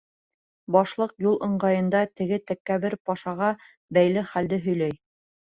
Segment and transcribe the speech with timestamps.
[0.75, 3.53] Башлыҡ юл ыңғайында теге тәкәббер пашаға
[3.99, 4.99] бәйле хәлде һөйләй.